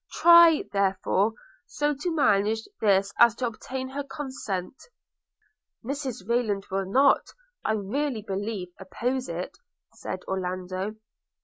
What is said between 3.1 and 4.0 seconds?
as to obtain